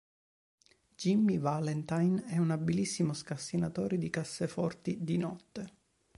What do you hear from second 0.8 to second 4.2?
Jimmy Valentine è un abilissimo scassinatore di